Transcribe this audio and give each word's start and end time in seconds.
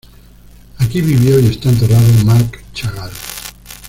Aquí 0.79 0.99
vivió 0.99 1.39
y 1.39 1.45
está 1.45 1.69
enterrado 1.69 2.07
Marc 2.25 2.63
Chagall. 2.73 3.11